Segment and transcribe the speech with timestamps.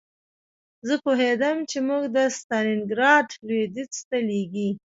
[0.87, 4.69] زه پوهېدم چې موږ د ستالینګراډ لویدیځ ته لېږي